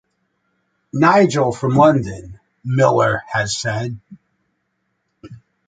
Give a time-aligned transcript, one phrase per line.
[0.93, 3.99] Nigel from London, Miller has said.